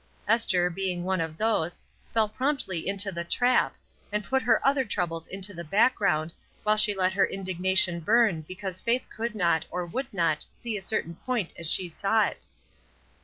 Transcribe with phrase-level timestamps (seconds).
[0.27, 1.79] Esther, being one of these,
[2.11, 3.75] fell promptly into the trap,
[4.11, 8.81] and put her other troubles into the background, while she let her indignation burn because
[8.81, 12.47] Faith could not or would not see a certain point as she saw it.